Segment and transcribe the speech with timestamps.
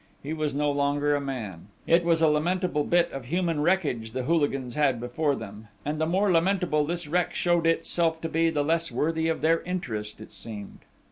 [0.23, 4.23] He was no longer a man: it was a lamentable bit of human wreckage the
[4.23, 5.67] hooligans had before them!...
[5.85, 9.61] And the more lamentable this wreck showed itself to be, the less worthy of their
[9.61, 10.79] interest it seemed!